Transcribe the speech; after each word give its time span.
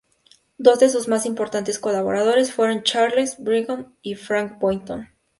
Dos 0.57 0.79
de 0.79 0.89
sus 0.89 1.07
más 1.07 1.27
importantes 1.27 1.77
colaboradores 1.77 2.51
fueron 2.51 2.81
Charles 2.81 3.37
L. 3.37 3.45
Boynton 3.67 3.95
y 4.01 4.15
Frank 4.15 4.53
E. 4.53 4.57
Boynton. 4.59 5.09